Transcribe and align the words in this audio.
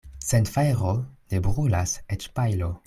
Sen 0.27 0.47
fajro 0.53 0.93
ne 1.33 1.43
brulas 1.49 1.95
eĉ 2.17 2.31
pajlo. 2.41 2.77